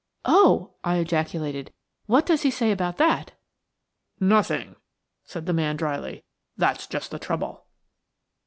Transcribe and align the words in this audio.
"Oh!" 0.25 0.71
I 0.83 0.95
ejaculated, 0.95 1.71
"what 2.07 2.25
does 2.25 2.41
he 2.41 2.49
say 2.49 2.71
about 2.71 2.97
that?" 2.97 3.33
"Nothing," 4.19 4.75
said 5.25 5.45
the 5.45 5.53
man 5.53 5.75
dryly; 5.75 6.23
"that's 6.57 6.87
just 6.87 7.11
the 7.11 7.19
trouble." 7.19 7.65